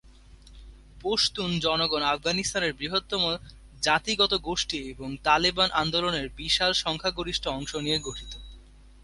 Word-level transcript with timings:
পশতুন 1.01 1.49
জনগণ 1.59 2.01
আফগানিস্তানের 2.05 2.73
বৃহত্তম 2.73 3.23
জাতিগত 3.81 4.33
গোষ্ঠী 4.41 4.79
এবং 4.89 5.09
তালেবান 5.23 5.69
আন্দোলনের 5.73 6.27
বিশাল 6.35 6.71
সংখ্যাগরিষ্ঠ 6.75 7.43
অংশ 7.49 7.71
নিয়ে 7.75 7.99
গঠিত। 7.99 8.33